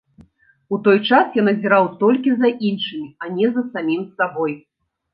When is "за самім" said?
3.55-4.11